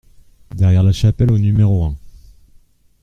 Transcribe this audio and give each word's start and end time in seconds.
Derrière 0.55 0.81
La 0.81 0.93
Chapelle 0.93 1.31
au 1.31 1.37
numéro 1.37 1.83
un 1.85 1.95